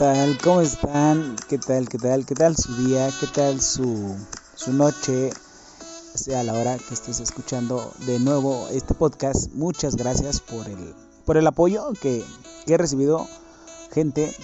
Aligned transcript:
tal? 0.00 0.38
¿Cómo 0.42 0.62
están? 0.62 1.36
¿Qué 1.46 1.58
tal? 1.58 1.86
¿Qué 1.86 1.98
tal? 1.98 2.24
¿Qué 2.24 2.34
tal 2.34 2.56
su 2.56 2.74
día? 2.86 3.10
¿Qué 3.20 3.26
tal 3.26 3.60
su, 3.60 4.16
su 4.54 4.72
noche? 4.72 5.30
Sea 6.14 6.42
la 6.42 6.54
hora 6.54 6.78
que 6.78 6.94
estés 6.94 7.20
escuchando 7.20 7.92
de 8.06 8.18
nuevo 8.18 8.66
este 8.72 8.94
podcast. 8.94 9.52
Muchas 9.52 9.96
gracias 9.96 10.40
por 10.40 10.66
el, 10.66 10.94
por 11.26 11.36
el 11.36 11.46
apoyo 11.46 11.92
que, 12.00 12.24
he 12.66 12.76
recibido. 12.78 13.28
Gente, 13.92 14.34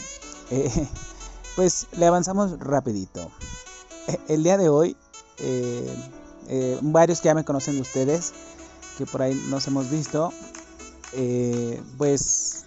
eh, 0.50 0.88
pues 1.56 1.86
le 1.96 2.04
avanzamos 2.04 2.58
rapidito. 2.58 3.30
Eh, 4.08 4.18
el 4.28 4.42
día 4.42 4.58
de 4.58 4.68
hoy, 4.68 4.94
eh, 5.38 6.78
varios 6.82 7.22
que 7.22 7.28
ya 7.28 7.34
me 7.34 7.46
conocen 7.46 7.76
de 7.76 7.80
ustedes, 7.80 8.34
que 8.98 9.06
por 9.06 9.22
ahí 9.22 9.42
nos 9.48 9.66
hemos 9.68 9.88
visto, 9.88 10.34
pues 11.96 12.65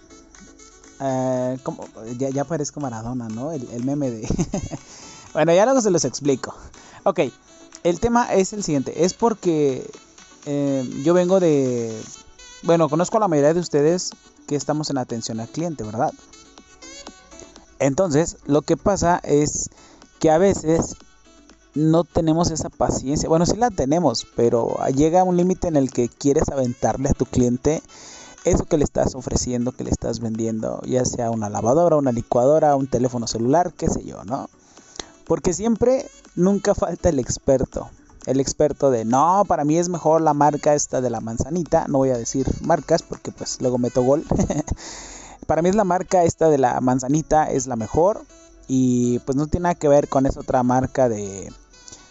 Uh, 1.00 1.58
como, 1.62 1.84
ya, 2.18 2.28
ya, 2.28 2.44
parezco 2.44 2.78
Maradona, 2.80 3.28
¿no? 3.28 3.52
El, 3.52 3.66
el 3.72 3.84
meme 3.84 4.10
de... 4.10 4.28
bueno, 5.32 5.54
ya 5.54 5.64
luego 5.64 5.80
se 5.80 5.90
los 5.90 6.04
explico. 6.04 6.54
Ok, 7.04 7.20
el 7.82 8.00
tema 8.00 8.32
es 8.34 8.52
el 8.52 8.62
siguiente. 8.62 9.04
Es 9.04 9.14
porque 9.14 9.90
eh, 10.46 11.02
yo 11.02 11.14
vengo 11.14 11.40
de... 11.40 11.98
Bueno, 12.62 12.88
conozco 12.88 13.16
a 13.16 13.20
la 13.20 13.28
mayoría 13.28 13.54
de 13.54 13.60
ustedes 13.60 14.10
que 14.46 14.56
estamos 14.56 14.90
en 14.90 14.98
atención 14.98 15.40
al 15.40 15.48
cliente, 15.48 15.84
¿verdad? 15.84 16.12
Entonces, 17.78 18.36
lo 18.44 18.62
que 18.62 18.76
pasa 18.76 19.20
es 19.24 19.70
que 20.18 20.30
a 20.30 20.36
veces 20.36 20.96
no 21.74 22.04
tenemos 22.04 22.50
esa 22.50 22.68
paciencia. 22.68 23.28
Bueno, 23.28 23.46
sí 23.46 23.56
la 23.56 23.70
tenemos, 23.70 24.26
pero 24.36 24.76
llega 24.94 25.24
un 25.24 25.36
límite 25.36 25.68
en 25.68 25.76
el 25.76 25.90
que 25.90 26.08
quieres 26.08 26.48
aventarle 26.50 27.08
a 27.08 27.14
tu 27.14 27.24
cliente 27.24 27.82
eso 28.44 28.64
que 28.64 28.78
le 28.78 28.84
estás 28.84 29.14
ofreciendo, 29.14 29.72
que 29.72 29.84
le 29.84 29.90
estás 29.90 30.20
vendiendo, 30.20 30.80
ya 30.82 31.04
sea 31.04 31.30
una 31.30 31.50
lavadora, 31.50 31.96
una 31.96 32.12
licuadora, 32.12 32.76
un 32.76 32.86
teléfono 32.86 33.26
celular, 33.26 33.72
qué 33.76 33.88
sé 33.88 34.04
yo, 34.04 34.24
¿no? 34.24 34.48
Porque 35.26 35.52
siempre, 35.52 36.06
nunca 36.34 36.74
falta 36.74 37.08
el 37.08 37.18
experto. 37.18 37.88
El 38.26 38.40
experto 38.40 38.90
de, 38.90 39.04
no, 39.04 39.44
para 39.46 39.64
mí 39.64 39.78
es 39.78 39.88
mejor 39.88 40.20
la 40.20 40.34
marca 40.34 40.74
esta 40.74 41.00
de 41.00 41.10
la 41.10 41.20
manzanita. 41.20 41.86
No 41.88 41.98
voy 41.98 42.10
a 42.10 42.18
decir 42.18 42.46
marcas 42.62 43.02
porque 43.02 43.32
pues 43.32 43.60
luego 43.60 43.78
meto 43.78 44.02
gol. 44.02 44.24
para 45.46 45.62
mí 45.62 45.68
es 45.68 45.74
la 45.74 45.84
marca 45.84 46.24
esta 46.24 46.48
de 46.50 46.58
la 46.58 46.80
manzanita, 46.80 47.50
es 47.50 47.66
la 47.66 47.76
mejor. 47.76 48.22
Y 48.68 49.20
pues 49.20 49.36
no 49.36 49.46
tiene 49.46 49.64
nada 49.64 49.74
que 49.74 49.88
ver 49.88 50.08
con 50.08 50.26
esa 50.26 50.40
otra 50.40 50.62
marca 50.62 51.08
de, 51.08 51.52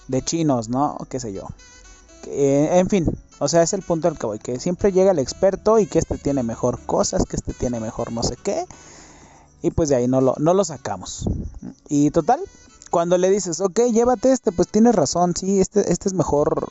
de 0.08 0.21
chinos, 0.21 0.67
¿no? 0.69 0.97
Qué 1.09 1.19
sé 1.19 1.31
yo. 1.31 1.43
Eh, 2.25 2.69
en 2.73 2.89
fin, 2.89 3.05
o 3.40 3.48
sea, 3.48 3.64
es 3.64 3.73
el 3.73 3.82
punto 3.82 4.08
al 4.08 4.18
que 4.18 4.26
voy, 4.26 4.40
que 4.40 4.59
siempre 4.59 4.92
llega 4.92 5.12
el 5.12 5.20
experto 5.20 5.80
y 5.80 5.86
que 5.86 6.00
este 6.00 6.18
tiene 6.18 6.44
mejor 6.44 6.80
cosas, 6.86 7.26
que 7.26 7.38
este 7.38 7.54
tiene 7.54 7.80
mejor 7.80 8.12
no 8.12 8.22
sé 8.23 8.36
qué. 8.36 8.66
Y 9.62 9.72
pues 9.72 9.90
de 9.90 9.95
ahí 9.95 10.08
no 10.08 10.22
lo, 10.22 10.36
no 10.38 10.54
lo 10.54 10.64
sacamos. 10.64 11.26
Y 11.88 12.12
total, 12.12 12.40
cuando 12.90 13.17
le 13.17 13.30
dices, 13.30 13.60
ok, 13.62 13.80
llévate 13.92 14.32
este, 14.32 14.52
pues 14.52 14.67
tienes 14.67 14.95
razón, 14.95 15.36
sí, 15.36 15.60
este, 15.60 15.92
este 15.92 16.10
es 16.10 16.14
mejor 16.14 16.67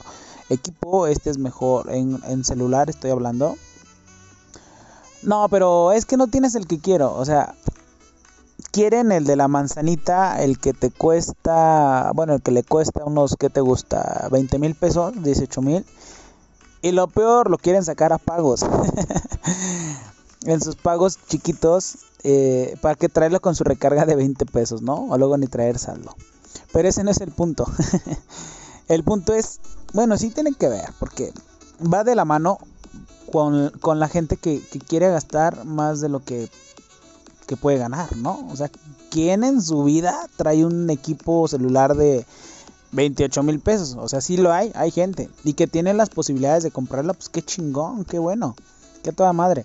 equipo, 0.49 1.07
este 1.07 1.31
es 1.31 1.39
mejor 1.39 1.91
en, 1.91 2.21
en 2.27 2.45
celular, 2.45 2.89
estoy 2.89 3.11
hablando. 3.11 3.57
No, 5.23 5.49
pero 5.49 5.93
es 5.93 6.07
que 6.07 6.17
no 6.17 6.29
tienes 6.29 6.55
el 6.55 6.67
que 6.67 6.79
quiero, 6.79 7.15
o 7.15 7.25
sea, 7.25 7.55
quieren 8.71 9.13
el 9.13 9.25
de 9.25 9.37
la 9.37 9.49
manzanita, 9.49 10.43
el 10.43 10.59
que 10.59 10.73
te 10.73 10.91
cuesta, 10.91 12.13
bueno, 12.15 12.35
el 12.35 12.43
que 12.43 12.53
le 12.53 12.63
cuesta 12.63 13.05
unos, 13.05 13.37
¿qué 13.39 13.51
te 13.51 13.61
gusta? 13.61 14.29
20 14.31 14.59
mil 14.59 14.75
pesos, 14.75 15.13
18 15.23 15.63
mil. 15.63 15.85
Y 16.83 16.93
lo 16.93 17.09
peor, 17.09 17.51
lo 17.51 17.59
quieren 17.59 17.85
sacar 17.85 18.13
a 18.13 18.19
pagos. 18.19 18.65
en 20.45 20.61
sus 20.61 20.77
pagos 20.77 21.19
chiquitos, 21.29 21.99
eh, 22.23 22.77
para 22.81 22.95
que 22.95 23.09
traerlo 23.09 23.41
con 23.41 23.55
su 23.55 23.65
recarga 23.65 24.07
de 24.07 24.17
20 24.17 24.47
pesos, 24.47 24.83
¿no? 24.83 25.07
O 25.11 25.19
luego 25.19 25.37
ni 25.37 25.47
traer 25.47 25.79
saldo. 25.79 26.15
Pero 26.73 26.89
ese 26.89 27.05
no 27.05 27.11
es 27.11 27.21
el 27.21 27.33
punto. 27.33 27.67
el 28.89 29.03
punto 29.05 29.35
es, 29.35 29.61
bueno, 29.93 30.17
sí 30.17 30.31
tienen 30.31 30.55
que 30.55 30.69
ver, 30.69 30.91
porque 30.99 31.33
va 31.83 32.05
de 32.05 32.15
la 32.15 32.25
mano 32.25 32.59
con, 33.33 33.71
con 33.81 33.99
la 33.99 34.09
gente 34.09 34.37
que, 34.37 34.61
que 34.61 34.79
quiere 34.79 35.11
gastar 35.11 35.65
más 35.65 36.01
de 36.01 36.09
lo 36.09 36.21
que 36.21 36.49
que 37.49 37.57
puede 37.57 37.79
ganar, 37.79 38.15
¿no? 38.17 38.47
O 38.53 38.57
sea, 38.57 38.71
¿quién 39.11 39.43
en 39.43 39.61
su 39.63 39.83
vida 39.83 40.29
trae 40.37 40.65
un 40.65 40.89
equipo 40.91 41.49
celular 41.49 41.97
de 41.97 42.25
28 42.93 43.43
mil 43.43 43.61
pesos? 43.61 43.97
O 43.99 44.09
sea, 44.09 44.21
sí 44.21 44.37
lo 44.37 44.53
hay, 44.53 44.73
hay 44.75 44.91
gente. 44.91 45.29
Y 45.45 45.55
que 45.55 45.67
tiene 45.67 45.95
las 45.95 46.11
posibilidades 46.11 46.63
de 46.63 46.71
comprarlo, 46.71 47.15
pues 47.15 47.29
qué 47.29 47.43
chingón, 47.43 48.05
qué 48.05 48.19
bueno, 48.19 48.57
qué 49.03 49.13
toda 49.13 49.33
madre. 49.33 49.65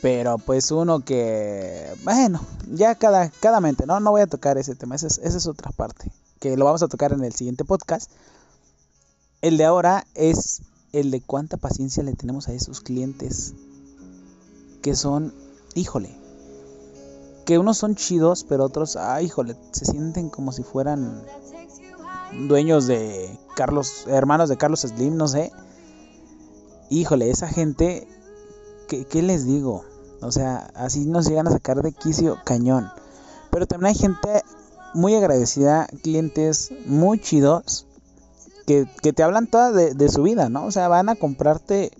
Pero 0.00 0.38
pues 0.38 0.70
uno 0.70 1.00
que, 1.00 1.92
bueno, 2.04 2.40
ya 2.72 2.94
cada, 2.94 3.30
cada 3.30 3.60
mente, 3.60 3.84
¿no? 3.86 3.98
No 4.00 4.12
voy 4.12 4.20
a 4.20 4.26
tocar 4.26 4.56
ese 4.56 4.76
tema, 4.76 4.94
esa 4.94 5.08
es, 5.08 5.18
esa 5.18 5.36
es 5.36 5.46
otra 5.46 5.72
parte, 5.72 6.12
que 6.38 6.56
lo 6.56 6.64
vamos 6.64 6.82
a 6.82 6.88
tocar 6.88 7.12
en 7.12 7.24
el 7.24 7.32
siguiente 7.32 7.64
podcast. 7.64 8.10
El 9.40 9.56
de 9.56 9.64
ahora 9.64 10.06
es 10.14 10.62
el 10.92 11.10
de 11.10 11.20
cuánta 11.20 11.56
paciencia 11.56 12.02
le 12.02 12.14
tenemos 12.14 12.48
a 12.48 12.52
esos 12.52 12.80
clientes 12.80 13.54
que 14.82 14.94
son, 14.94 15.34
híjole, 15.74 16.16
que 17.44 17.58
unos 17.58 17.78
son 17.78 17.94
chidos, 17.94 18.44
pero 18.48 18.64
otros, 18.64 18.96
ay, 18.96 19.26
híjole, 19.26 19.56
se 19.72 19.84
sienten 19.84 20.28
como 20.28 20.52
si 20.52 20.62
fueran 20.62 21.24
dueños 22.32 22.86
de 22.86 23.38
Carlos, 23.54 24.04
hermanos 24.06 24.48
de 24.48 24.56
Carlos 24.56 24.80
Slim, 24.80 25.16
no 25.16 25.28
sé. 25.28 25.52
Híjole, 26.90 27.30
esa 27.30 27.48
gente, 27.48 28.08
¿qué, 28.88 29.04
¿qué, 29.04 29.22
les 29.22 29.46
digo? 29.46 29.84
O 30.20 30.32
sea, 30.32 30.70
así 30.74 31.04
nos 31.04 31.26
llegan 31.26 31.46
a 31.48 31.52
sacar 31.52 31.82
de 31.82 31.92
quicio 31.92 32.38
cañón. 32.44 32.90
Pero 33.50 33.66
también 33.66 33.94
hay 33.94 33.94
gente 33.94 34.42
muy 34.94 35.14
agradecida, 35.14 35.86
clientes 36.02 36.72
muy 36.86 37.20
chidos, 37.20 37.86
que, 38.66 38.86
que 39.02 39.12
te 39.12 39.22
hablan 39.22 39.46
toda 39.46 39.72
de, 39.72 39.94
de, 39.94 40.08
su 40.08 40.22
vida, 40.22 40.48
¿no? 40.48 40.66
O 40.66 40.70
sea, 40.70 40.88
van 40.88 41.08
a 41.08 41.14
comprarte 41.14 41.90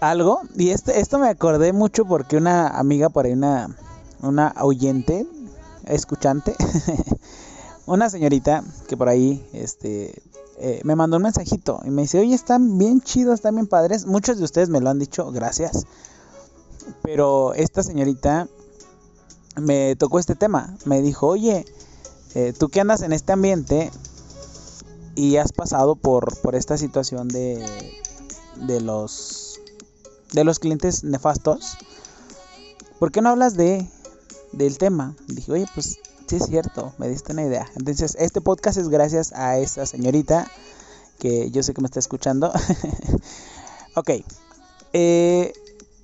algo. 0.00 0.40
Y 0.56 0.70
este, 0.70 1.00
esto 1.00 1.18
me 1.18 1.28
acordé 1.28 1.72
mucho 1.72 2.04
porque 2.04 2.36
una 2.36 2.68
amiga 2.68 3.08
por 3.08 3.26
ahí, 3.26 3.32
una, 3.32 3.76
una 4.22 4.54
oyente, 4.60 5.26
escuchante, 5.84 6.54
una 7.86 8.10
señorita 8.10 8.64
que 8.88 8.96
por 8.96 9.08
ahí 9.08 9.46
este, 9.52 10.22
eh, 10.58 10.80
me 10.84 10.96
mandó 10.96 11.16
un 11.16 11.24
mensajito 11.24 11.80
y 11.84 11.90
me 11.90 12.02
dice, 12.02 12.20
oye, 12.20 12.34
están 12.34 12.78
bien 12.78 13.00
chidos, 13.00 13.34
están 13.34 13.54
bien 13.54 13.66
padres. 13.66 14.06
Muchos 14.06 14.38
de 14.38 14.44
ustedes 14.44 14.68
me 14.68 14.80
lo 14.80 14.90
han 14.90 14.98
dicho, 14.98 15.30
gracias. 15.32 15.84
Pero 17.02 17.54
esta 17.54 17.82
señorita 17.82 18.48
me 19.60 19.96
tocó 19.96 20.18
este 20.18 20.34
tema. 20.34 20.76
Me 20.84 21.02
dijo, 21.02 21.28
oye, 21.28 21.64
eh, 22.34 22.52
tú 22.58 22.68
que 22.68 22.80
andas 22.80 23.02
en 23.02 23.12
este 23.12 23.32
ambiente 23.32 23.90
y 25.14 25.36
has 25.36 25.52
pasado 25.52 25.96
por, 25.96 26.40
por 26.40 26.54
esta 26.54 26.78
situación 26.78 27.28
de, 27.28 27.64
de 28.56 28.80
los 28.80 29.60
de 30.32 30.44
los 30.44 30.58
clientes 30.58 31.04
nefastos, 31.04 31.76
¿por 32.98 33.12
qué 33.12 33.20
no 33.20 33.28
hablas 33.28 33.54
de 33.54 33.86
del 34.52 34.78
tema. 34.78 35.16
Dije, 35.26 35.52
oye, 35.52 35.66
pues 35.74 35.98
sí 36.32 36.36
es 36.36 36.48
cierto, 36.48 36.94
me 36.96 37.10
diste 37.10 37.32
una 37.32 37.42
idea. 37.42 37.66
Entonces, 37.76 38.16
este 38.18 38.40
podcast 38.40 38.78
es 38.78 38.88
gracias 38.88 39.34
a 39.34 39.58
esta 39.58 39.84
señorita 39.84 40.50
que 41.18 41.50
yo 41.50 41.62
sé 41.62 41.74
que 41.74 41.82
me 41.82 41.86
está 41.88 41.98
escuchando. 41.98 42.50
ok. 43.96 44.10
Eh, 44.94 45.52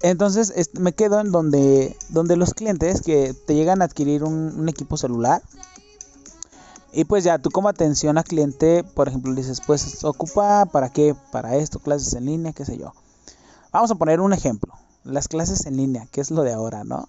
entonces 0.03 0.53
me 0.78 0.93
quedo 0.93 1.21
en 1.21 1.33
donde, 1.33 1.97
donde 2.11 2.37
los 2.37 2.53
clientes 2.53 3.00
que 3.00 3.33
te 3.33 3.55
llegan 3.55 3.81
a 3.81 3.87
adquirir 3.87 4.22
un, 4.22 4.69
equipo 4.69 4.99
celular. 4.99 5.41
Y 6.93 7.05
pues 7.05 7.25
ya 7.25 7.38
tú 7.38 7.49
como 7.49 7.71
atención 7.71 8.19
a 8.19 8.23
cliente, 8.23 8.85
por 8.85 9.08
ejemplo, 9.08 9.32
dices, 9.35 9.62
pues 9.67 10.05
ocupa 10.05 10.67
para 10.67 10.91
qué, 10.91 11.17
para 11.32 11.56
esto, 11.56 11.79
clases 11.79 12.12
en 12.12 12.26
línea, 12.26 12.53
qué 12.53 12.67
sé 12.67 12.76
yo. 12.76 12.93
Vamos 13.73 13.91
a 13.91 13.94
poner 13.94 14.20
un 14.20 14.35
ejemplo. 14.35 14.75
Las 15.05 15.26
clases 15.26 15.64
en 15.64 15.79
línea, 15.79 16.06
que 16.12 16.20
es 16.20 16.31
lo 16.31 16.43
de 16.43 16.53
ahora, 16.53 16.85
¿no? 16.85 17.08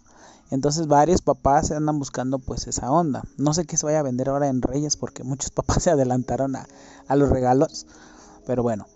Entonces 0.51 0.87
varios 0.87 1.21
papás 1.21 1.71
andan 1.71 1.99
buscando 1.99 2.39
pues 2.39 2.67
esa 2.67 2.91
onda. 2.91 3.23
No 3.37 3.53
sé 3.53 3.65
qué 3.65 3.77
se 3.77 3.85
vaya 3.85 3.99
a 3.99 4.03
vender 4.03 4.29
ahora 4.29 4.47
en 4.47 4.61
Reyes 4.61 4.97
porque 4.97 5.23
muchos 5.23 5.51
papás 5.55 5.83
se 5.83 5.91
adelantaron 5.91 6.55
a, 6.55 6.67
los 7.15 7.29
regalos. 7.29 7.85
Pero 8.45 8.63
bueno, 8.63 8.87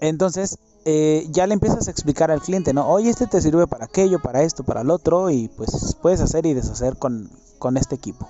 entonces 0.00 0.58
eh, 0.84 1.26
ya 1.30 1.46
le 1.46 1.54
empiezas 1.54 1.88
a 1.88 1.90
explicar 1.90 2.30
al 2.30 2.40
cliente, 2.40 2.72
¿no? 2.72 2.88
Oye, 2.88 3.10
este 3.10 3.26
te 3.26 3.40
sirve 3.40 3.66
para 3.66 3.86
aquello, 3.86 4.20
para 4.22 4.42
esto, 4.42 4.64
para 4.64 4.82
el 4.82 4.90
otro 4.90 5.30
y 5.30 5.48
pues 5.48 5.96
puedes 6.00 6.20
hacer 6.20 6.46
y 6.46 6.54
deshacer 6.54 6.96
con, 6.96 7.30
con 7.58 7.76
este 7.76 7.96
equipo. 7.96 8.28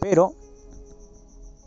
Pero 0.00 0.34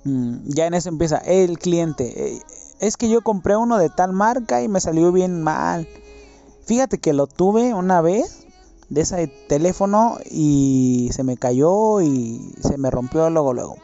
mmm, 0.03 0.39
ya 0.45 0.67
en 0.67 0.73
eso 0.73 0.89
empieza 0.89 1.17
el 1.19 1.57
cliente. 1.57 2.33
Eh, 2.35 2.41
es 2.81 2.97
que 2.97 3.09
yo 3.09 3.21
compré 3.21 3.55
uno 3.55 3.77
de 3.77 3.89
tal 3.89 4.11
marca 4.11 4.61
y 4.61 4.67
me 4.67 4.81
salió 4.81 5.11
bien 5.13 5.41
mal. 5.41 5.87
Fíjate 6.65 6.97
que 6.97 7.13
lo 7.13 7.27
tuve 7.27 7.73
una 7.73 8.01
vez 8.01 8.45
de 8.89 9.01
ese 9.01 9.27
teléfono 9.47 10.18
y 10.30 11.09
se 11.13 11.24
me 11.24 11.38
cayó 11.38 12.01
y 12.01 12.53
se 12.62 12.77
me 12.77 12.89
rompió 12.89 13.30
luego 13.30 13.53
luego. 13.53 13.77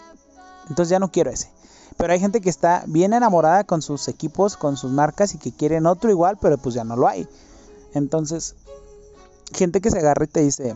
Entonces 0.70 0.90
ya 0.90 1.00
no 1.00 1.12
quiero 1.12 1.32
ese. 1.32 1.50
Pero 1.98 2.12
hay 2.12 2.20
gente 2.20 2.42
que 2.42 2.50
está 2.50 2.84
bien 2.88 3.14
enamorada 3.14 3.64
con 3.64 3.82
sus 3.82 4.08
equipos, 4.08 4.58
con 4.58 4.78
sus 4.78 4.92
marcas 4.92 5.34
y 5.34 5.38
que 5.38 5.52
quieren 5.52 5.86
otro 5.86 6.10
igual, 6.10 6.38
pero 6.42 6.58
pues 6.58 6.76
ya 6.76 6.84
no 6.84 6.96
lo 6.96 7.08
hay. 7.08 7.28
Entonces, 7.94 8.56
gente 9.54 9.80
que 9.80 9.92
se 9.92 10.00
agarra 10.00 10.26
y 10.26 10.28
te 10.28 10.42
dice, 10.42 10.76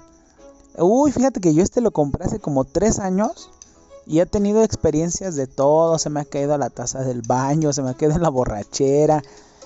Uy, 0.77 1.11
fíjate 1.11 1.41
que 1.41 1.53
yo 1.53 1.61
este 1.61 1.81
lo 1.81 1.91
compré 1.91 2.25
hace 2.25 2.39
como 2.39 2.63
tres 2.63 2.99
años 2.99 3.49
y 4.05 4.19
he 4.19 4.25
tenido 4.25 4.63
experiencias 4.63 5.35
de 5.35 5.47
todo. 5.47 5.99
Se 5.99 6.09
me 6.09 6.21
ha 6.21 6.25
caído 6.25 6.57
la 6.57 6.69
taza 6.69 7.01
del 7.01 7.21
baño, 7.21 7.73
se 7.73 7.81
me 7.81 7.89
ha 7.89 7.93
caído 7.95 8.15
en 8.15 8.21
la 8.21 8.29
borrachera. 8.29 9.21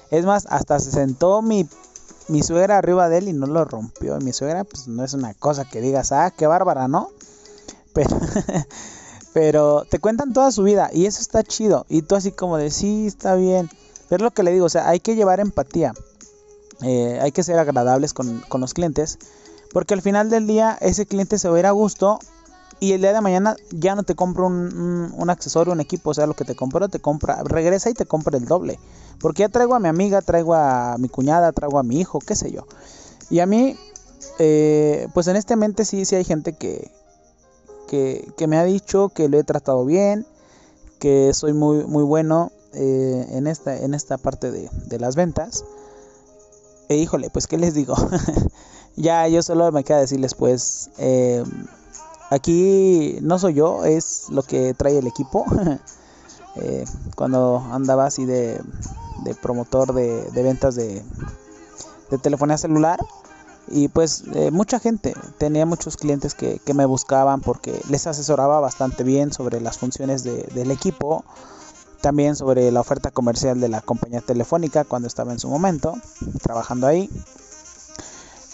Es 0.09 0.25
más, 0.25 0.47
hasta 0.49 0.79
se 0.79 0.91
sentó 0.91 1.41
mi, 1.41 1.67
mi 2.27 2.43
suegra 2.43 2.77
arriba 2.77 3.09
de 3.09 3.19
él 3.19 3.27
y 3.27 3.33
no 3.33 3.47
lo 3.47 3.65
rompió. 3.65 4.17
Mi 4.19 4.33
suegra, 4.33 4.63
pues 4.63 4.87
no 4.87 5.03
es 5.03 5.13
una 5.13 5.33
cosa 5.33 5.65
que 5.65 5.81
digas, 5.81 6.11
ah, 6.11 6.31
qué 6.35 6.47
bárbara, 6.47 6.87
¿no? 6.87 7.09
Pero, 7.93 8.17
pero 9.33 9.85
te 9.89 9.99
cuentan 9.99 10.33
toda 10.33 10.51
su 10.51 10.63
vida 10.63 10.89
y 10.93 11.05
eso 11.05 11.21
está 11.21 11.43
chido. 11.43 11.85
Y 11.89 12.01
tú 12.03 12.15
así 12.15 12.31
como 12.31 12.57
de, 12.57 12.71
sí, 12.71 13.07
está 13.07 13.35
bien. 13.35 13.69
Pero 14.09 14.23
es 14.23 14.23
lo 14.23 14.31
que 14.31 14.43
le 14.43 14.51
digo, 14.51 14.65
o 14.65 14.69
sea, 14.69 14.89
hay 14.89 14.99
que 14.99 15.15
llevar 15.15 15.39
empatía. 15.39 15.93
Eh, 16.81 17.19
hay 17.21 17.31
que 17.31 17.43
ser 17.43 17.59
agradables 17.59 18.13
con, 18.13 18.39
con 18.49 18.61
los 18.61 18.73
clientes. 18.73 19.19
Porque 19.71 19.93
al 19.93 20.01
final 20.01 20.29
del 20.29 20.47
día 20.47 20.77
ese 20.81 21.05
cliente 21.05 21.39
se 21.39 21.49
va 21.49 21.57
a 21.57 21.59
ir 21.59 21.65
a 21.65 21.71
gusto 21.71 22.19
y 22.83 22.91
el 22.91 22.99
día 22.99 23.13
de 23.13 23.21
mañana 23.21 23.55
ya 23.71 23.95
no 23.95 24.03
te 24.03 24.13
compra 24.13 24.43
un, 24.43 25.13
un, 25.15 25.29
accesorio, 25.29 25.71
un 25.71 25.79
equipo, 25.79 26.09
o 26.09 26.13
sea, 26.13 26.27
lo 26.27 26.33
que 26.33 26.43
te 26.43 26.53
compró, 26.53 26.89
te 26.89 26.99
compra, 26.99 27.41
regresa 27.45 27.89
y 27.89 27.93
te 27.93 28.05
compra 28.05 28.37
el 28.37 28.43
doble. 28.43 28.77
Porque 29.21 29.39
ya 29.39 29.47
traigo 29.47 29.73
a 29.73 29.79
mi 29.79 29.87
amiga, 29.87 30.21
traigo 30.21 30.53
a 30.53 30.97
mi 30.99 31.07
cuñada, 31.07 31.53
traigo 31.53 31.79
a 31.79 31.83
mi 31.83 32.01
hijo, 32.01 32.19
qué 32.19 32.35
sé 32.35 32.51
yo. 32.51 32.67
Y 33.29 33.39
a 33.39 33.45
mí, 33.45 33.77
eh, 34.37 35.07
pues 35.13 35.27
en 35.27 35.37
este 35.37 35.55
mente 35.55 35.85
sí, 35.85 36.03
sí 36.03 36.17
hay 36.17 36.25
gente 36.25 36.57
que, 36.57 36.91
que, 37.87 38.47
me 38.47 38.57
ha 38.57 38.65
dicho 38.65 39.07
que 39.07 39.29
lo 39.29 39.39
he 39.39 39.45
tratado 39.45 39.85
bien, 39.85 40.27
que 40.99 41.33
soy 41.33 41.53
muy, 41.53 41.85
muy 41.85 42.03
bueno 42.03 42.51
eh, 42.73 43.27
en, 43.29 43.47
esta, 43.47 43.77
en 43.77 43.93
esta 43.93 44.17
parte 44.17 44.51
de, 44.51 44.69
de 44.87 44.99
las 44.99 45.15
ventas. 45.15 45.63
E 46.89 46.97
híjole, 46.97 47.29
pues 47.29 47.47
qué 47.47 47.57
les 47.57 47.75
digo. 47.75 47.95
ya 48.97 49.25
yo 49.29 49.41
solo 49.41 49.71
me 49.71 49.85
queda 49.85 50.01
decirles 50.01 50.33
pues... 50.33 50.89
Eh, 50.97 51.45
Aquí 52.33 53.19
no 53.21 53.37
soy 53.37 53.53
yo, 53.53 53.85
es 53.85 54.25
lo 54.29 54.41
que 54.41 54.73
trae 54.73 54.97
el 54.97 55.07
equipo. 55.07 55.45
Eh, 56.55 56.85
cuando 57.15 57.65
andaba 57.71 58.05
así 58.05 58.25
de, 58.25 58.61
promotor 59.41 59.91
de, 59.91 60.43
ventas 60.43 60.75
de, 60.75 61.03
telefonía 62.21 62.59
celular. 62.59 62.99
Y 63.67 63.87
pues 63.87 64.23
eh, 64.35 64.51
mucha 64.51 64.79
gente, 64.79 65.15
tenía 65.39 65.65
muchos 65.65 65.97
clientes 65.97 66.35
que, 66.35 66.61
me 66.75 66.85
buscaban 66.85 67.41
porque 67.41 67.81
les 67.89 68.05
asesoraba 68.05 68.59
bastante 68.59 69.03
bien 69.03 69.33
sobre 69.33 69.61
las 69.61 69.79
funciones 69.79 70.23
del 70.23 70.69
equipo, 70.69 71.25
también 72.01 72.35
sobre 72.35 72.71
la 72.71 72.81
oferta 72.81 73.09
comercial 73.09 73.59
de 73.59 73.69
la 73.69 73.81
compañía 73.81 74.21
telefónica 74.21 74.83
cuando 74.83 75.07
estaba 75.07 75.31
en 75.31 75.39
su 75.39 75.49
momento 75.49 75.95
trabajando 76.43 76.85
ahí. 76.85 77.09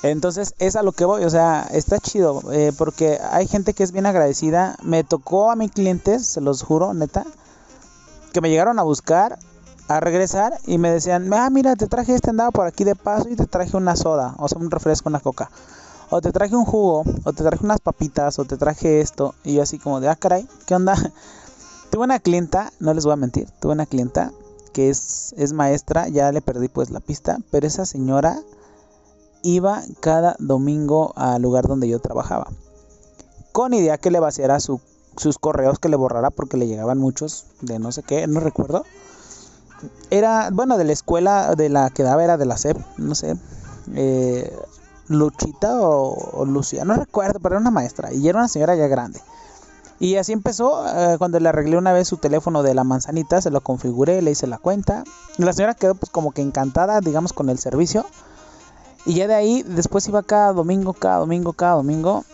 Entonces 0.01 0.53
es 0.59 0.75
a 0.75 0.83
lo 0.83 0.93
que 0.93 1.03
voy, 1.03 1.23
o 1.25 1.29
sea, 1.29 1.67
está 1.71 1.99
chido, 1.99 2.41
eh, 2.53 2.71
porque 2.77 3.19
hay 3.31 3.47
gente 3.47 3.73
que 3.73 3.83
es 3.83 3.91
bien 3.91 4.05
agradecida. 4.05 4.77
Me 4.81 5.03
tocó 5.03 5.51
a 5.51 5.55
mis 5.55 5.71
clientes, 5.71 6.25
se 6.25 6.41
los 6.41 6.63
juro, 6.63 6.93
neta, 6.93 7.25
que 8.31 8.39
me 8.39 8.49
llegaron 8.49 8.79
a 8.79 8.83
buscar, 8.83 9.37
a 9.89 9.99
regresar 9.99 10.57
y 10.65 10.77
me 10.77 10.89
decían, 10.89 11.33
ah, 11.33 11.49
mira, 11.49 11.75
te 11.75 11.87
traje 11.87 12.15
este 12.15 12.29
andaba 12.29 12.51
por 12.51 12.65
aquí 12.65 12.85
de 12.85 12.95
paso 12.95 13.27
y 13.27 13.35
te 13.35 13.45
traje 13.45 13.75
una 13.75 13.95
soda, 13.95 14.35
o 14.37 14.47
sea, 14.47 14.59
un 14.59 14.71
refresco, 14.71 15.09
una 15.09 15.19
coca. 15.19 15.51
O 16.11 16.21
te 16.21 16.31
traje 16.31 16.55
un 16.55 16.65
jugo, 16.65 17.03
o 17.25 17.33
te 17.33 17.43
traje 17.43 17.63
unas 17.63 17.81
papitas, 17.81 18.39
o 18.39 18.45
te 18.45 18.57
traje 18.57 19.01
esto. 19.01 19.35
Y 19.43 19.55
yo 19.55 19.63
así 19.63 19.79
como 19.79 19.99
de, 19.99 20.07
ah, 20.07 20.15
caray, 20.15 20.47
¿qué 20.65 20.75
onda? 20.75 20.95
tuve 21.91 22.03
una 22.03 22.19
clienta, 22.19 22.71
no 22.79 22.93
les 22.93 23.03
voy 23.03 23.13
a 23.13 23.17
mentir, 23.17 23.49
tuve 23.59 23.73
una 23.73 23.85
clienta 23.85 24.31
que 24.71 24.89
es, 24.89 25.33
es 25.37 25.51
maestra, 25.51 26.07
ya 26.07 26.31
le 26.31 26.41
perdí 26.41 26.69
pues 26.69 26.89
la 26.89 26.99
pista, 26.99 27.39
pero 27.51 27.67
esa 27.67 27.85
señora 27.85 28.39
iba 29.41 29.83
cada 29.99 30.35
domingo 30.39 31.13
al 31.15 31.41
lugar 31.41 31.67
donde 31.67 31.87
yo 31.87 31.99
trabajaba. 31.99 32.47
Con 33.51 33.73
idea 33.73 33.97
que 33.97 34.11
le 34.11 34.19
vaciara 34.19 34.59
sus 34.59 35.37
correos, 35.39 35.79
que 35.79 35.89
le 35.89 35.95
borrara 35.95 36.29
porque 36.29 36.57
le 36.57 36.67
llegaban 36.67 36.97
muchos 36.97 37.45
de 37.61 37.79
no 37.79 37.91
sé 37.91 38.03
qué, 38.03 38.27
no 38.27 38.39
recuerdo. 38.39 38.83
Era, 40.09 40.49
bueno, 40.51 40.77
de 40.77 40.83
la 40.83 40.93
escuela 40.93 41.55
de 41.55 41.69
la 41.69 41.89
que 41.89 42.03
daba, 42.03 42.23
era 42.23 42.37
de 42.37 42.45
la 42.45 42.57
SEP, 42.57 42.77
no 42.97 43.15
sé. 43.15 43.35
Eh, 43.95 44.53
Luchita 45.07 45.81
o, 45.81 46.45
Lucía, 46.45 46.85
no 46.85 46.93
recuerdo, 46.93 47.39
pero 47.39 47.55
era 47.55 47.61
una 47.61 47.71
maestra 47.71 48.13
y 48.13 48.27
era 48.27 48.39
una 48.39 48.47
señora 48.47 48.75
ya 48.75 48.87
grande. 48.87 49.19
Y 49.99 50.15
así 50.15 50.31
empezó, 50.31 50.85
eh, 50.87 51.17
cuando 51.17 51.39
le 51.39 51.49
arreglé 51.49 51.77
una 51.77 51.91
vez 51.91 52.07
su 52.07 52.17
teléfono 52.17 52.63
de 52.63 52.73
la 52.73 52.83
manzanita, 52.83 53.41
se 53.41 53.49
lo 53.49 53.61
configuré, 53.61 54.21
le 54.21 54.31
hice 54.31 54.47
la 54.47 54.57
cuenta. 54.57 55.03
La 55.37 55.51
señora 55.51 55.73
quedó 55.73 55.95
pues 55.95 56.09
como 56.09 56.31
que 56.31 56.41
encantada, 56.41 57.01
digamos, 57.01 57.33
con 57.33 57.49
el 57.49 57.57
servicio. 57.57 58.05
Y 59.05 59.13
ya 59.15 59.27
de 59.27 59.35
ahí, 59.35 59.63
después 59.63 60.07
iba 60.07 60.23
cada 60.23 60.53
domingo, 60.53 60.93
cada 60.93 61.17
domingo, 61.17 61.53
cada 61.53 61.75
domingo. 61.75 62.25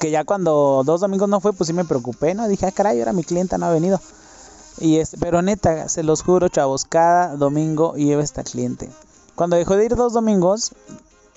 Que 0.00 0.10
ya 0.10 0.24
cuando 0.24 0.82
dos 0.84 1.00
domingos 1.00 1.28
no 1.28 1.40
fue, 1.40 1.52
pues 1.52 1.68
sí 1.68 1.72
me 1.72 1.84
preocupé, 1.84 2.34
¿no? 2.34 2.48
Dije, 2.48 2.66
ah, 2.66 2.72
caray, 2.72 2.98
ahora 2.98 3.12
mi 3.12 3.24
clienta 3.24 3.56
no 3.56 3.66
ha 3.66 3.70
venido. 3.70 4.00
Y 4.78 4.98
este, 4.98 5.16
pero 5.18 5.40
neta, 5.42 5.88
se 5.88 6.02
los 6.02 6.22
juro, 6.22 6.48
chavos, 6.48 6.84
cada 6.84 7.36
domingo 7.36 7.94
lleva 7.94 8.22
esta 8.22 8.42
cliente. 8.42 8.90
Cuando 9.34 9.56
dejó 9.56 9.76
de 9.76 9.86
ir 9.86 9.96
dos 9.96 10.12
domingos, 10.12 10.72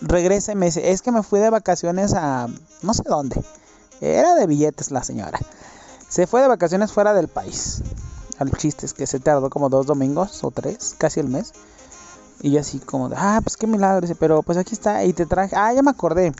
regresa 0.01 0.51
y 0.51 0.55
me 0.55 0.67
dice, 0.67 0.91
es 0.91 1.01
que 1.01 1.11
me 1.11 1.23
fui 1.23 1.39
de 1.39 1.49
vacaciones 1.49 2.13
a 2.13 2.47
no 2.81 2.93
sé 2.93 3.03
dónde. 3.05 3.41
Era 4.01 4.35
de 4.35 4.47
billetes 4.47 4.91
la 4.91 5.03
señora. 5.03 5.39
Se 6.07 6.25
fue 6.27 6.41
de 6.41 6.47
vacaciones 6.47 6.91
fuera 6.91 7.13
del 7.13 7.27
país. 7.27 7.81
Al 8.39 8.51
chiste 8.51 8.85
es 8.85 8.93
que 8.93 9.05
se 9.05 9.19
tardó 9.19 9.49
como 9.49 9.69
dos 9.69 9.85
domingos 9.85 10.43
o 10.43 10.51
tres, 10.51 10.95
casi 10.97 11.19
el 11.19 11.27
mes. 11.27 11.51
Y 12.41 12.51
yo 12.51 12.59
así 12.61 12.79
como 12.79 13.09
de, 13.09 13.15
ah, 13.17 13.39
pues 13.43 13.57
qué 13.57 13.67
milagro. 13.67 14.07
pero 14.19 14.43
pues 14.43 14.57
aquí 14.57 14.73
está. 14.73 15.03
Y 15.03 15.13
te 15.13 15.25
traje, 15.25 15.55
ah, 15.55 15.73
ya 15.73 15.81
me 15.81 15.91
acordé. 15.91 16.33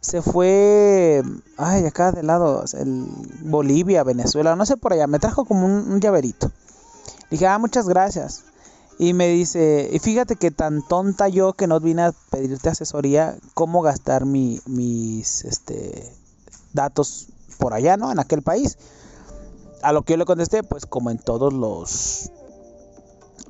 Se 0.00 0.22
fue, 0.22 1.22
ay, 1.56 1.84
acá 1.84 2.12
de 2.12 2.22
lado, 2.22 2.64
el 2.74 3.06
Bolivia, 3.42 4.04
Venezuela, 4.04 4.54
no 4.56 4.64
sé 4.64 4.76
por 4.76 4.92
allá. 4.92 5.06
Me 5.06 5.18
trajo 5.18 5.44
como 5.44 5.66
un, 5.66 6.00
llaverito. 6.00 6.50
Dije, 7.30 7.46
ah, 7.46 7.58
muchas 7.58 7.88
gracias. 7.88 8.44
Y 8.98 9.12
me 9.12 9.28
dice, 9.28 9.90
y 9.92 9.98
fíjate 9.98 10.36
que 10.36 10.50
tan 10.50 10.86
tonta 10.86 11.28
yo 11.28 11.52
que 11.52 11.66
no 11.66 11.80
vine 11.80 12.02
a 12.02 12.14
pedirte 12.30 12.70
asesoría, 12.70 13.36
cómo 13.52 13.82
gastar 13.82 14.24
mi, 14.24 14.60
mis 14.66 15.44
este, 15.44 16.10
datos 16.72 17.28
por 17.58 17.74
allá, 17.74 17.96
¿no? 17.96 18.10
En 18.10 18.18
aquel 18.18 18.42
país. 18.42 18.78
A 19.82 19.92
lo 19.92 20.02
que 20.02 20.14
yo 20.14 20.16
le 20.16 20.24
contesté, 20.24 20.62
pues 20.62 20.86
como 20.86 21.10
en 21.10 21.18
todos 21.18 21.52
los 21.52 22.30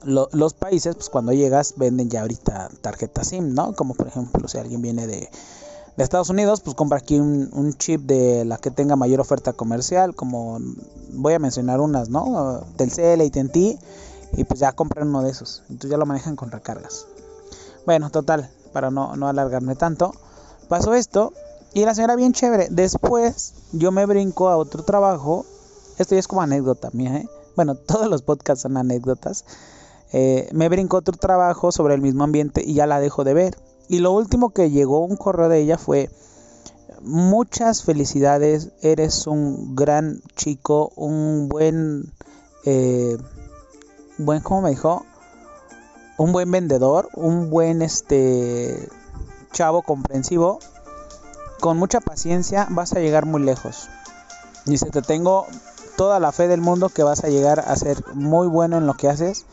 los 0.05 0.55
países, 0.55 0.95
pues 0.95 1.11
cuando 1.11 1.33
llegas 1.33 1.75
venden 1.77 2.09
ya 2.11 2.23
ahorita 2.23 2.71
tarjeta 2.81 3.25
SIM, 3.25 3.55
¿no? 3.55 3.75
Como 3.75 3.95
por 3.95 4.07
ejemplo, 4.07 4.47
si 4.49 4.59
alguien 4.59 4.83
viene 4.83 5.07
de, 5.07 5.31
Estados 5.97 6.29
Unidos, 6.29 6.61
pues 6.61 6.77
compra 6.77 6.99
aquí 6.99 7.19
un, 7.19 7.75
chip 7.79 8.03
de 8.03 8.45
la 8.45 8.59
que 8.59 8.71
tenga 8.71 8.97
mayor 8.97 9.21
oferta 9.21 9.55
comercial, 9.55 10.15
como 10.15 10.59
voy 11.13 11.33
a 11.33 11.39
mencionar 11.39 11.81
unas, 11.81 12.11
¿no? 12.11 12.65
Telcel, 12.77 13.23
AT&T, 13.23 13.79
y 14.37 14.45
pues 14.45 14.61
ya 14.61 14.73
compran 14.73 15.09
uno 15.09 15.23
de 15.23 15.31
esos. 15.31 15.63
Entonces 15.71 15.91
ya 15.91 15.97
lo 15.97 16.05
manejan 16.05 16.37
con 16.37 16.51
recargas. 16.51 17.07
Bueno, 17.87 18.11
total, 18.11 18.51
para 18.75 18.91
no, 18.91 19.17
no 19.17 19.27
alargarme 19.29 19.75
tanto, 19.75 20.13
pasó 20.69 20.93
esto 20.93 21.33
y 21.73 21.85
la 21.85 21.95
señora 21.95 22.17
bien 22.17 22.33
chévere. 22.33 22.69
Después 22.71 23.55
yo 23.73 23.91
me 23.91 24.07
brinco 24.07 24.49
a 24.49 24.57
otro 24.57 24.83
trabajo. 24.83 25.47
Esto 25.99 26.15
ya 26.15 26.21
es 26.21 26.29
como 26.29 26.43
anécdota 26.43 26.91
mía, 26.93 27.17
¿eh? 27.19 27.29
Bueno, 27.57 27.75
todos 27.87 28.09
los 28.09 28.23
podcasts 28.23 28.63
son 28.63 28.77
anécdotas. 28.77 29.45
Eh, 30.13 30.49
me 30.53 30.69
brincó 30.69 30.99
otro 30.99 31.17
trabajo 31.17 31.73
sobre 31.73 31.95
el 31.95 32.01
mismo 32.01 32.23
ambiente 32.23 32.63
y 32.65 32.75
ya 32.75 32.87
la 32.87 33.01
dejo 33.01 33.25
de 33.25 33.35
ver. 33.35 33.57
Y 33.89 33.99
lo 33.99 34.13
último 34.13 34.51
que 34.51 34.71
llegó 34.71 35.05
un 35.05 35.17
correo 35.17 35.49
de 35.49 35.61
ella 35.61 35.79
fue, 35.79 36.11
muchas 37.03 37.83
felicidades, 37.83 38.71
eres 38.83 39.27
un 39.27 39.77
gran 39.77 40.21
chico, 40.35 40.93
un 40.97 41.49
buen, 41.49 42.13
eh, 42.65 43.17
buen, 44.19 44.43
¿cómo 44.43 44.63
me 44.63 44.71
dijo? 44.71 45.05
Un 46.19 46.33
buen 46.33 46.51
vendedor, 46.51 47.09
un 47.15 47.51
buen, 47.51 47.83
este, 47.83 48.89
chavo 49.53 49.83
comprensivo. 49.83 50.59
Con 51.61 51.79
mucha 51.79 52.01
paciencia 52.01 52.67
vas 52.71 52.93
a 52.93 53.01
llegar 53.01 53.27
muy 53.27 53.43
lejos. 53.43 53.89
Dice, 54.65 54.91
te 54.91 55.03
tengo 55.03 55.47
toda 55.97 56.21
la 56.21 56.33
fe 56.33 56.49
del 56.49 56.61
mundo 56.61 56.89
que 56.89 57.03
vas 57.03 57.25
a 57.25 57.29
llegar 57.29 57.61
a 57.61 57.75
ser 57.77 58.03
muy 58.15 58.47
bueno 58.47 58.79
en 58.79 58.87
lo 58.87 58.95
que 58.95 59.09
haces 59.09 59.47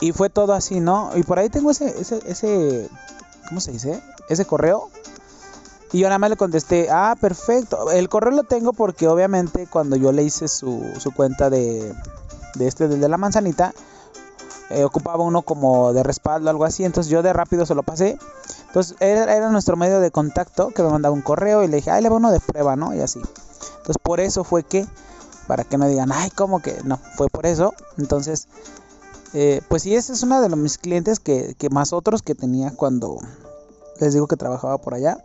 y 0.00 0.12
fue 0.12 0.28
todo 0.28 0.52
así, 0.52 0.80
¿no? 0.80 1.10
Y 1.16 1.22
por 1.22 1.38
ahí 1.38 1.48
tengo 1.48 1.70
ese, 1.70 2.00
ese, 2.00 2.20
ese, 2.26 2.88
¿cómo 3.48 3.60
se 3.60 3.72
dice? 3.72 4.02
Ese 4.28 4.44
correo. 4.44 4.90
Y 5.92 6.00
yo 6.00 6.08
nada 6.08 6.18
más 6.18 6.30
le 6.30 6.36
contesté, 6.36 6.88
ah, 6.90 7.16
perfecto. 7.18 7.90
El 7.90 8.08
correo 8.08 8.32
lo 8.32 8.42
tengo 8.42 8.72
porque 8.72 9.08
obviamente 9.08 9.66
cuando 9.66 9.96
yo 9.96 10.12
le 10.12 10.22
hice 10.22 10.48
su, 10.48 10.82
su 10.98 11.12
cuenta 11.12 11.48
de, 11.48 11.94
de 12.56 12.66
este, 12.66 12.88
de 12.88 13.08
la 13.08 13.16
manzanita, 13.16 13.72
eh, 14.68 14.84
ocupaba 14.84 15.22
uno 15.22 15.42
como 15.42 15.92
de 15.92 16.02
respaldo, 16.02 16.50
algo 16.50 16.64
así. 16.64 16.84
Entonces 16.84 17.10
yo 17.10 17.22
de 17.22 17.32
rápido 17.32 17.64
se 17.64 17.74
lo 17.74 17.82
pasé. 17.82 18.18
Entonces 18.66 18.96
era, 19.00 19.34
era, 19.34 19.48
nuestro 19.48 19.76
medio 19.76 20.00
de 20.00 20.10
contacto 20.10 20.70
que 20.70 20.82
me 20.82 20.90
mandaba 20.90 21.14
un 21.14 21.22
correo 21.22 21.62
y 21.62 21.68
le 21.68 21.76
dije, 21.76 21.90
ay, 21.90 22.02
le 22.02 22.08
va 22.08 22.16
uno 22.16 22.32
de 22.32 22.40
prueba, 22.40 22.76
¿no? 22.76 22.94
Y 22.94 23.00
así. 23.00 23.20
Entonces 23.78 23.96
por 24.02 24.20
eso 24.20 24.44
fue 24.44 24.64
que, 24.64 24.86
para 25.46 25.64
que 25.64 25.78
no 25.78 25.86
digan, 25.86 26.10
ay, 26.12 26.30
¿cómo 26.30 26.60
que? 26.60 26.76
No, 26.84 26.98
fue 27.16 27.28
por 27.28 27.46
eso. 27.46 27.72
Entonces 27.98 28.48
eh, 29.38 29.60
pues 29.68 29.82
sí, 29.82 29.94
ese 29.94 30.14
es 30.14 30.22
uno 30.22 30.40
de 30.40 30.48
los, 30.48 30.58
mis 30.58 30.78
clientes 30.78 31.20
que, 31.20 31.54
más 31.70 31.92
otros 31.92 32.22
que 32.22 32.34
tenía 32.34 32.70
cuando 32.74 33.18
les 34.00 34.14
digo 34.14 34.26
que 34.26 34.36
trabajaba 34.36 34.78
por 34.78 34.94
allá. 34.94 35.18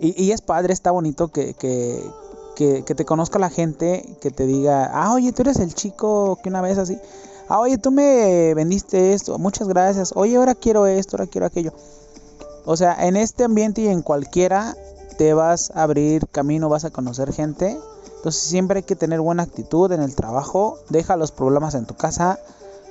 Y, 0.00 0.30
es 0.30 0.42
padre, 0.42 0.72
está 0.72 0.92
bonito 0.92 1.28
que, 1.28 1.54
que, 1.54 2.02
que, 2.56 2.82
te 2.82 3.04
conozca 3.04 3.40
la 3.40 3.50
gente, 3.50 4.16
que 4.20 4.30
te 4.30 4.46
diga, 4.46 4.90
ah, 4.92 5.12
oye, 5.12 5.32
tú 5.32 5.42
eres 5.42 5.58
el 5.58 5.74
chico 5.74 6.38
que 6.42 6.48
una 6.48 6.60
vez 6.60 6.78
así, 6.78 6.98
ah, 7.48 7.58
oye, 7.58 7.78
tú 7.78 7.90
me 7.90 8.54
vendiste 8.54 9.12
esto, 9.12 9.38
muchas 9.38 9.66
gracias, 9.66 10.12
oye, 10.14 10.36
ahora 10.36 10.54
quiero 10.54 10.86
esto, 10.86 11.16
ahora 11.16 11.28
quiero 11.28 11.46
aquello. 11.46 11.72
O 12.64 12.76
sea, 12.76 13.06
en 13.06 13.16
este 13.16 13.42
ambiente 13.42 13.82
y 13.82 13.88
en 13.88 14.02
cualquiera 14.02 14.76
te 15.16 15.34
vas 15.34 15.72
a 15.74 15.82
abrir 15.82 16.28
camino, 16.28 16.68
vas 16.68 16.84
a 16.84 16.90
conocer 16.90 17.32
gente. 17.32 17.76
Entonces 18.18 18.42
siempre 18.42 18.78
hay 18.78 18.82
que 18.82 18.96
tener 18.96 19.20
buena 19.20 19.44
actitud 19.44 19.92
en 19.92 20.02
el 20.02 20.16
trabajo, 20.16 20.78
deja 20.88 21.16
los 21.16 21.30
problemas 21.30 21.76
en 21.76 21.86
tu 21.86 21.94
casa, 21.94 22.40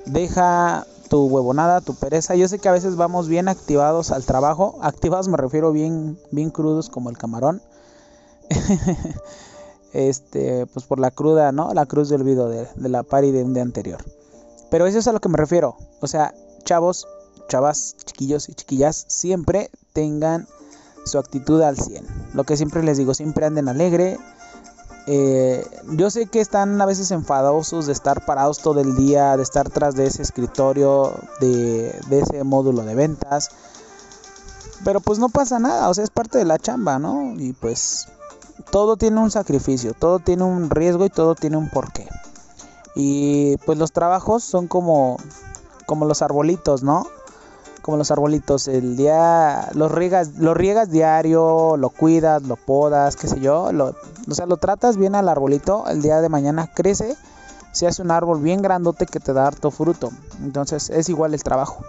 deja 0.06 0.88
tu 1.10 1.26
huevonada, 1.28 1.82
tu 1.82 1.96
pereza. 1.96 2.36
Yo 2.36 2.48
sé 2.48 2.60
que 2.60 2.70
a 2.70 2.72
veces 2.72 2.96
vamos 2.96 3.28
bien 3.28 3.50
activados 3.50 4.12
al 4.12 4.24
trabajo. 4.24 4.80
Activados 4.82 5.28
me 5.28 5.36
refiero 5.36 5.74
bien, 5.74 6.18
bien 6.32 6.50
crudos 6.50 6.90
como 6.90 7.10
el 7.10 7.18
camarón. 7.18 7.62
este, 9.94 10.66
pues 10.68 10.86
por 10.86 11.00
la 11.00 11.12
cruda, 11.12 11.52
¿no? 11.52 11.74
La 11.74 11.86
cruz 11.86 12.08
de 12.08 12.16
olvido 12.16 12.48
de, 12.48 12.68
la 12.78 13.04
pari 13.04 13.32
de 13.32 13.44
un 13.44 13.54
día 13.54 13.64
anterior. 13.64 14.02
Pero 14.70 14.86
eso 14.86 15.00
es 15.00 15.08
a 15.08 15.12
lo 15.12 15.20
que 15.20 15.30
me 15.30 15.38
refiero. 15.38 15.76
O 16.00 16.08
sea, 16.08 16.34
chavos, 16.64 17.06
chavas, 17.50 17.98
chiquillos 18.06 18.48
y 18.48 18.54
chiquillas, 18.54 19.06
siempre 19.10 19.70
tengan 19.92 20.48
su 21.06 21.18
actitud 21.18 21.62
al 21.62 21.78
100. 21.78 22.06
Lo 22.34 22.46
que 22.46 22.56
siempre 22.56 22.82
les 22.82 22.98
digo, 22.98 23.14
siempre 23.14 23.46
anden 23.46 23.68
alegre, 23.68 24.18
eh, 25.10 25.66
yo 25.92 26.10
sé 26.10 26.26
que 26.26 26.42
están 26.42 26.82
a 26.82 26.86
veces 26.86 27.12
enfadosos 27.12 27.86
de 27.86 27.94
estar 27.94 28.26
parados 28.26 28.60
todo 28.60 28.82
el 28.82 28.98
día, 28.98 29.38
de 29.38 29.44
estar 29.44 29.70
tras 29.70 29.96
de 29.96 30.06
ese 30.06 30.22
escritorio, 30.22 31.14
de, 31.40 31.98
ese 32.12 32.44
módulo 32.44 32.84
de 32.84 32.94
ventas. 32.94 33.50
Pero 34.84 35.00
pues 35.00 35.18
no 35.18 35.30
pasa 35.30 35.60
nada, 35.60 35.88
o 35.88 35.94
sea, 35.94 36.04
es 36.04 36.10
parte 36.10 36.38
de 36.38 36.44
la 36.46 36.60
chamba, 36.60 37.00
¿no? 37.00 37.34
Y 37.38 37.54
pues 37.54 38.10
todo 38.70 38.98
tiene 38.98 39.22
un 39.22 39.32
sacrificio, 39.32 39.94
todo 39.94 40.20
tiene 40.20 40.44
un 40.44 40.70
riesgo 40.70 41.06
y 41.06 41.10
todo 41.10 41.36
tiene 41.36 41.56
un 41.56 41.70
porqué. 41.70 42.08
Y 42.94 43.56
pues 43.66 43.78
los 43.78 43.94
trabajos 43.94 44.44
son 44.44 44.68
como, 44.68 45.18
como 45.86 46.06
los 46.06 46.22
arbolitos, 46.22 46.84
¿no? 46.84 47.08
Como 47.88 47.96
los 47.96 48.12
arbolitos, 48.12 48.67
el 48.67 48.98
día 48.98 49.70
los 49.74 49.89
riegas, 49.89 50.36
lo 50.39 50.53
riegas 50.53 50.91
diario, 50.91 51.77
lo 51.77 51.89
cuidas, 51.89 52.44
lo 52.44 52.58
podas, 52.58 53.15
qué 53.15 53.29
sé 53.29 53.39
yo, 53.39 53.70
o 53.72 54.34
sea, 54.34 54.46
lo 54.46 54.58
tratas 54.58 54.98
bien 54.98 55.15
al 55.15 55.29
arbolito, 55.29 55.88
el 55.88 56.01
día 56.01 56.20
de 56.20 56.27
mañana 56.27 56.67
crece, 56.67 57.15
se 57.72 57.88
hace 57.88 58.01
un 58.01 58.12
árbol 58.12 58.41
bien 58.41 58.62
grandote 58.62 59.06
que 59.06 59.22
te 59.22 59.32
da 59.32 59.48
harto 59.48 59.72
fruto. 59.72 60.12
Entonces, 60.44 60.89
es 60.89 61.08
igual 61.08 61.34
el 61.34 61.41
trabajo. 61.44 61.82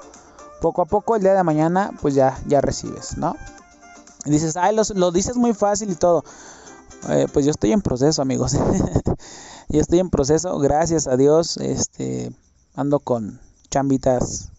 Poco 0.61 0.83
a 0.83 0.85
poco 0.85 1.17
el 1.17 1.23
día 1.23 1.35
de 1.35 1.43
mañana 1.43 1.91
pues 2.01 2.15
ya 2.15 2.39
ya 2.47 2.61
recibes, 2.61 3.19
¿no? 3.19 3.35
Y 4.25 4.31
dices, 4.31 4.57
"Ay, 4.57 4.77
lo, 4.77 5.11
dices 5.11 5.35
muy 5.35 5.53
fácil 5.53 5.91
y 5.91 5.97
todo." 5.97 6.23
Eh, 7.09 7.27
pues 7.33 7.45
yo 7.45 7.51
estoy 7.51 7.73
en 7.73 7.83
proceso, 7.83 8.23
amigos. 8.23 8.53
yo 9.69 9.81
estoy 9.81 9.99
en 9.99 10.11
proceso, 10.11 10.61
gracias 10.61 11.09
a 11.09 11.17
Dios, 11.17 11.57
este 11.57 12.31
ando 12.77 13.01
con 13.01 13.41
chambitas 13.69 14.53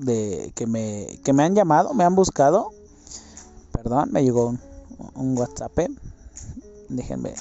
de 0.00 0.52
que 0.54 0.66
me, 0.66 1.18
que 1.24 1.32
me 1.32 1.44
han 1.44 1.54
llamado, 1.54 1.94
me 1.94 2.04
han 2.04 2.14
buscado. 2.14 2.70
Perdón, 3.72 4.10
me 4.12 4.22
llegó 4.22 4.54
un, 5.14 5.38
WhatsApp. 5.38 5.78
Déjenme 6.88 7.34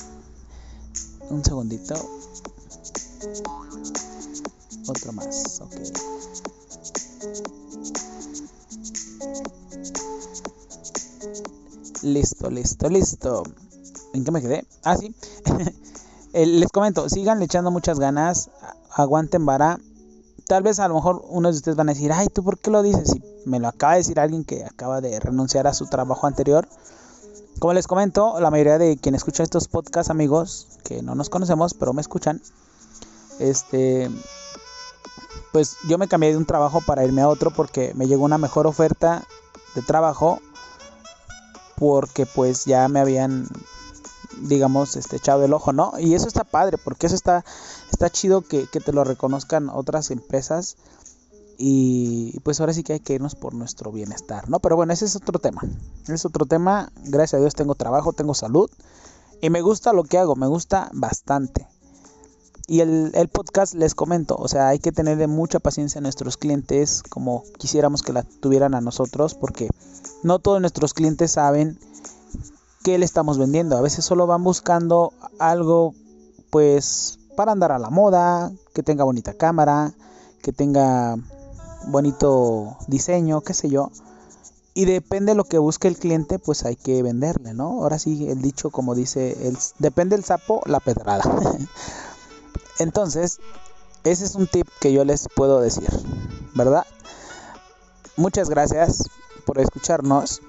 un 1.30 1.44
segundito. 1.44 1.96
Otro 4.88 5.12
más, 5.14 5.62
ok. 5.62 5.76
Listo, 12.04 12.50
listo, 12.50 12.90
listo. 12.90 13.44
¿En 14.14 14.24
qué 14.24 14.32
me 14.32 14.42
quedé? 14.42 14.66
Ah, 14.84 14.96
sí. 14.96 15.14
Les 16.34 16.72
comento, 16.72 17.10
sigan 17.10 17.42
echando 17.42 17.72
muchas 17.72 18.00
ganas. 18.00 18.50
Aguanten 18.92 19.46
vara 19.46 19.80
tal 20.48 20.64
vez 20.64 20.80
a 20.80 20.88
lo 20.88 20.96
mejor 20.96 21.24
unos 21.30 21.56
de 21.56 21.58
ustedes 21.58 21.76
van 21.76 21.90
a 21.90 21.94
decir, 21.94 22.12
ay, 22.12 22.28
¿tú 22.28 22.44
por 22.44 22.58
qué 22.58 22.72
lo 22.72 22.82
dices? 22.82 23.12
Si 23.12 23.22
me 23.46 23.60
lo 23.60 23.68
acaba 23.68 23.94
de 23.94 24.00
decir 24.00 24.20
alguien 24.20 24.44
que 24.44 24.66
acaba 24.66 25.02
de 25.02 25.20
renunciar 25.20 25.68
a 25.68 25.74
su 25.74 25.88
trabajo 25.88 26.26
anterior. 26.26 26.68
Como 27.60 27.74
les 27.74 27.88
comento, 27.88 28.40
la 28.40 28.52
mayoría 28.52 28.78
de 28.78 28.98
quienes 28.98 29.20
escuchan 29.20 29.44
estos 29.44 29.68
podcasts, 29.68 30.10
amigos, 30.10 30.68
que 30.84 31.02
no 31.02 31.16
nos 31.16 31.30
conocemos, 31.30 31.74
pero 31.74 31.92
me 31.92 32.02
escuchan, 32.02 32.42
este, 33.40 34.10
pues 35.52 35.78
yo 35.90 35.98
me 35.98 36.08
cambié 36.08 36.32
de 36.32 36.38
un 36.38 36.46
trabajo 36.46 36.82
para 36.86 37.04
irme 37.04 37.22
a 37.22 37.28
otro 37.28 37.52
porque 37.52 37.94
me 37.96 38.08
llegó 38.08 38.24
una 38.26 38.38
mejor 38.38 38.68
oferta 38.68 39.24
de 39.76 39.82
trabajo 39.82 40.40
porque 41.78 42.26
pues 42.26 42.66
ya 42.66 42.88
me 42.88 43.00
habían 43.00 43.48
digamos, 44.42 44.96
este, 44.96 45.18
echado 45.18 45.44
el 45.46 45.54
ojo, 45.54 45.74
¿no? 45.74 45.94
Y 46.00 46.14
eso 46.14 46.28
está 46.28 46.44
padre, 46.44 46.78
porque 46.78 47.08
eso 47.08 47.16
está, 47.16 47.44
está 47.92 48.10
chido 48.10 48.42
que, 48.42 48.68
te 48.68 48.94
lo 48.94 49.04
reconozcan 49.04 49.70
otras 49.70 50.12
empresas. 50.12 50.78
Y 51.60 52.40
pues 52.42 52.60
ahora 52.60 52.74
sí 52.74 52.84
que 52.84 52.94
hay 52.94 53.00
que 53.00 53.14
irnos 53.14 53.34
por 53.34 53.56
nuestro 53.56 53.92
bienestar, 53.92 54.48
¿no? 54.48 54.60
Pero 54.60 54.76
bueno, 54.76 54.94
ese 54.94 55.06
es 55.06 55.16
otro 55.16 55.40
tema. 55.40 55.62
Es 56.08 56.24
otro 56.24 56.46
tema. 56.46 56.92
Gracias 57.06 57.36
a 57.36 57.42
Dios 57.42 57.56
tengo 57.56 57.74
trabajo, 57.74 58.14
tengo 58.14 58.36
salud. 58.36 58.70
Y 59.42 59.50
me 59.50 59.62
gusta 59.62 59.92
lo 59.94 60.04
que 60.04 60.20
hago, 60.20 60.36
me 60.36 60.48
gusta 60.48 60.90
bastante. 60.94 61.68
Y 62.68 62.82
el, 62.82 63.12
el, 63.16 63.28
podcast 63.30 63.74
les 63.76 63.96
comento, 63.96 64.36
o 64.36 64.50
sea, 64.50 64.68
hay 64.68 64.80
que 64.80 64.92
tener 64.92 65.26
mucha 65.30 65.60
paciencia 65.60 66.00
a 66.00 66.02
nuestros 66.02 66.36
clientes 66.36 67.02
como 67.02 67.46
quisiéramos 67.58 68.02
que 68.02 68.12
la 68.12 68.24
tuvieran 68.24 68.76
a 68.76 68.82
nosotros, 68.82 69.36
porque 69.36 69.70
no 70.22 70.40
todos 70.40 70.60
nuestros 70.60 70.94
clientes 70.94 71.32
saben 71.32 71.80
qué 72.88 72.98
le 72.98 73.04
estamos 73.04 73.38
vendiendo. 73.38 73.76
A 73.76 73.82
veces 73.82 74.06
solo 74.06 74.28
van 74.28 74.46
buscando 74.46 75.12
algo 75.40 75.94
pues 76.50 77.20
para 77.36 77.52
andar 77.52 77.74
a 77.74 77.80
la 77.80 77.90
moda, 77.90 78.50
que 78.74 78.82
tenga 78.82 79.04
bonita 79.04 79.34
cámara, 79.34 79.92
que 80.42 80.54
tenga 80.54 81.18
bonito 81.88 82.78
diseño, 82.88 83.42
qué 83.42 83.54
sé 83.54 83.68
yo. 83.68 83.92
Y 84.74 84.86
depende 84.86 85.34
de 85.34 85.36
lo 85.36 85.44
que 85.44 85.58
busque 85.58 85.90
el 85.90 85.98
cliente, 85.98 86.40
pues 86.40 86.64
hay 86.64 86.78
que 86.78 87.04
venderle, 87.04 87.54
¿no? 87.54 87.84
Ahora 87.84 88.00
sí, 88.00 88.30
el 88.30 88.42
dicho 88.42 88.70
como 88.70 88.96
dice, 88.96 89.36
el, 89.46 89.58
depende 89.80 90.16
el 90.16 90.24
sapo, 90.24 90.62
la 90.66 90.80
pedrada. 90.80 91.30
Entonces, 92.80 93.40
ese 94.06 94.24
es 94.24 94.36
un 94.36 94.48
tip 94.48 94.66
que 94.80 94.94
yo 94.94 95.04
les 95.04 95.28
puedo 95.36 95.60
decir, 95.60 95.90
¿verdad? 96.56 96.86
Muchas 98.16 98.50
gracias 98.50 99.10
por 99.46 99.60
escucharnos. 99.60 100.42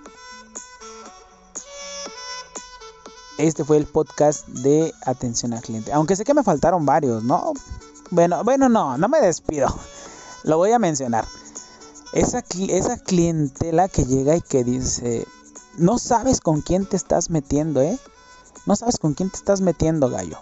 Este 3.39 3.65
fue 3.65 3.77
el 3.77 3.87
podcast 3.87 4.47
de 4.49 4.93
atención 5.07 5.53
al 5.53 5.63
cliente. 5.63 5.93
Aunque 5.93 6.17
sé 6.17 6.25
que 6.25 6.35
me 6.35 6.43
faltaron 6.43 6.85
varios, 6.85 7.23
¿no? 7.23 7.53
Bueno, 8.11 8.43
bueno, 8.43 8.69
no, 8.69 8.99
no 8.99 9.09
me 9.09 9.21
despido. 9.21 9.69
Lo 10.43 10.57
voy 10.57 10.73
a 10.73 10.79
mencionar. 10.79 11.25
Esa, 12.13 12.43
clientela 12.99 13.89
que 13.89 14.05
llega 14.05 14.35
y 14.35 14.41
que 14.41 14.65
dice, 14.65 15.27
no 15.77 15.99
sabes 15.99 16.41
con 16.41 16.63
quién 16.63 16.87
te 16.87 16.97
estás 16.97 17.31
metiendo, 17.31 17.81
¿eh? 17.81 17.99
No 18.67 18.75
sabes 18.75 18.99
con 18.99 19.15
quién 19.15 19.31
te 19.31 19.37
estás 19.37 19.61
metiendo, 19.61 20.11
gallo. 20.11 20.39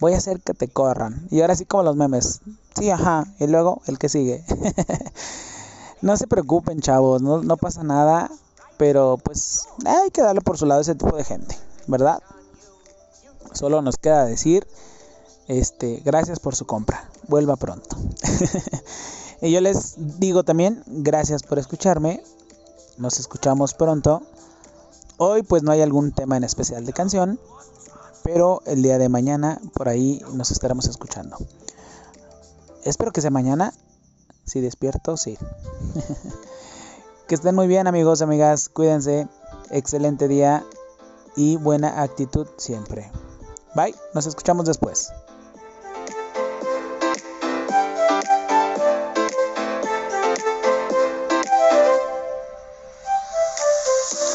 Voy 0.00 0.14
a 0.14 0.18
hacer 0.18 0.40
que 0.40 0.54
te 0.54 0.68
corran. 0.68 1.26
Y 1.30 1.42
ahora 1.42 1.54
sí 1.54 1.66
como 1.66 1.82
los 1.82 1.96
memes. 1.96 2.40
Sí, 2.78 2.90
ajá. 2.90 3.26
Y 3.38 3.46
luego 3.46 3.82
el 3.86 3.98
que 3.98 4.08
sigue. 4.08 4.44
no 6.02 6.16
se 6.16 6.26
preocupen, 6.26 6.80
chavos. 6.80 7.20
No, 7.20 7.42
no 7.42 7.56
pasa 7.56 7.82
nada. 7.82 8.30
Pero 8.78 9.18
pues 9.22 9.66
hay 9.84 10.10
que 10.10 10.22
darle 10.22 10.40
por 10.40 10.56
su 10.56 10.66
lado 10.66 10.78
a 10.78 10.82
ese 10.82 10.94
tipo 10.94 11.16
de 11.16 11.24
gente. 11.24 11.56
¿Verdad? 11.86 12.22
Solo 13.52 13.80
nos 13.82 13.96
queda 13.96 14.24
decir, 14.24 14.66
este, 15.48 16.02
gracias 16.04 16.40
por 16.40 16.54
su 16.56 16.66
compra. 16.66 17.08
Vuelva 17.28 17.56
pronto. 17.56 17.96
y 19.40 19.52
yo 19.52 19.60
les 19.60 19.94
digo 20.18 20.44
también, 20.44 20.82
gracias 20.86 21.42
por 21.42 21.58
escucharme. 21.58 22.22
Nos 22.98 23.18
escuchamos 23.18 23.74
pronto. 23.74 24.22
Hoy 25.18 25.42
pues 25.42 25.62
no 25.62 25.72
hay 25.72 25.80
algún 25.80 26.12
tema 26.12 26.36
en 26.36 26.44
especial 26.44 26.84
de 26.84 26.92
canción, 26.92 27.40
pero 28.22 28.60
el 28.66 28.82
día 28.82 28.98
de 28.98 29.08
mañana 29.08 29.60
por 29.74 29.88
ahí 29.88 30.22
nos 30.34 30.50
estaremos 30.50 30.86
escuchando. 30.88 31.36
Espero 32.84 33.12
que 33.12 33.20
sea 33.20 33.30
mañana. 33.30 33.72
Si 34.44 34.60
despierto, 34.60 35.16
sí. 35.16 35.38
que 37.28 37.34
estén 37.34 37.54
muy 37.54 37.66
bien 37.66 37.86
amigos, 37.86 38.22
amigas. 38.22 38.68
Cuídense. 38.68 39.26
Excelente 39.70 40.28
día 40.28 40.64
y 41.36 41.56
buena 41.56 42.02
actitud 42.02 42.46
siempre. 42.56 43.10
Bye, 43.74 43.94
nos 44.14 44.26
escuchamos 44.26 44.66
después. 44.66 45.12